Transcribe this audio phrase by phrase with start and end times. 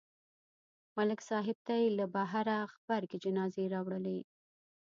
[0.97, 4.19] ملک صاحب ته یې له بهره غبرګې جنازې راوړلې